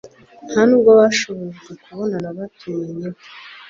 [0.51, 3.19] nta nubwo bashoboraga kubonana batumanyeho.